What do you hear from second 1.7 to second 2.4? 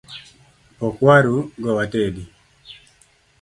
watedi